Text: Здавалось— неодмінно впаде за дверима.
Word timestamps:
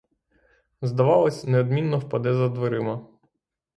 Здавалось— 0.81 1.43
неодмінно 1.43 1.97
впаде 1.99 2.33
за 2.33 2.49
дверима. 2.49 3.07